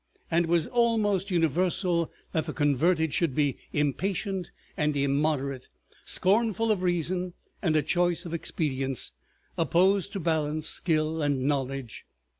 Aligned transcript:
And 0.31 0.45
it 0.45 0.49
was 0.49 0.65
almost 0.65 1.29
universal 1.29 2.11
that 2.31 2.47
the 2.47 2.53
converted 2.53 3.13
should 3.13 3.35
be 3.35 3.57
impatient 3.71 4.49
and 4.75 4.97
immoderate, 4.97 5.69
scornful 6.05 6.71
of 6.71 6.81
reason 6.81 7.33
and 7.61 7.75
a 7.75 7.83
choice 7.83 8.25
of 8.25 8.33
expedients, 8.33 9.11
opposed 9.59 10.11
to 10.13 10.19
balance, 10.19 10.67
skill, 10.67 11.21
and 11.21 11.43
knowledge. 11.43 12.03